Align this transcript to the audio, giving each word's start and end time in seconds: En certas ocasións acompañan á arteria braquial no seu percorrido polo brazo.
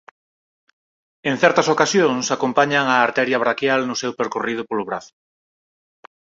En 1.29 1.35
certas 1.43 1.67
ocasións 1.75 2.25
acompañan 2.35 2.85
á 2.93 2.95
arteria 2.99 3.41
braquial 3.43 3.81
no 3.85 3.95
seu 4.01 4.11
percorrido 4.19 4.61
polo 4.69 4.87
brazo. 4.89 5.13